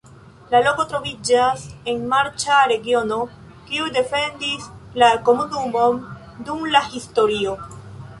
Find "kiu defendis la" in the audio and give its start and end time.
3.67-5.11